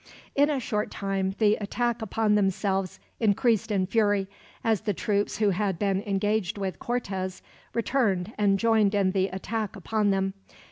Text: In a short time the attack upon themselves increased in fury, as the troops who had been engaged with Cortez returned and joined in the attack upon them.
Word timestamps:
In 0.33 0.49
a 0.49 0.59
short 0.59 0.89
time 0.89 1.35
the 1.37 1.57
attack 1.57 2.01
upon 2.01 2.33
themselves 2.33 2.99
increased 3.19 3.69
in 3.69 3.85
fury, 3.85 4.27
as 4.63 4.81
the 4.81 4.95
troops 4.95 5.37
who 5.37 5.51
had 5.51 5.77
been 5.77 6.01
engaged 6.07 6.57
with 6.57 6.79
Cortez 6.79 7.43
returned 7.75 8.33
and 8.35 8.57
joined 8.57 8.95
in 8.95 9.11
the 9.11 9.27
attack 9.27 9.75
upon 9.75 10.09
them. 10.09 10.33